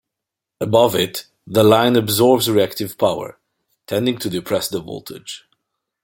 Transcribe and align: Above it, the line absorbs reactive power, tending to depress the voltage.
Above 0.59 0.95
it, 0.95 1.27
the 1.45 1.61
line 1.63 1.95
absorbs 1.95 2.49
reactive 2.49 2.97
power, 2.97 3.37
tending 3.85 4.17
to 4.17 4.31
depress 4.31 4.67
the 4.67 4.81
voltage. 4.81 5.45